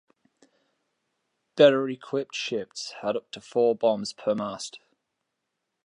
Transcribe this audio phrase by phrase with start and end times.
[1.55, 4.79] Better equipped ships had up to four booms per mast.